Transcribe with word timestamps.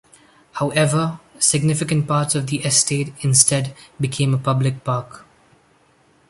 However, 0.53 1.19
significant 1.37 2.07
parts 2.07 2.33
of 2.33 2.47
the 2.47 2.63
estate 2.65 3.13
instead 3.19 3.75
became 3.99 4.33
a 4.33 4.39
public 4.39 4.83
park. 4.83 5.27